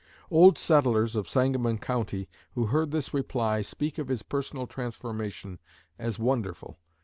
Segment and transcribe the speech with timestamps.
[0.31, 5.59] Old settlers of Sangamon County who heard this reply speak of his personal transformation
[5.99, 6.79] as wonderful.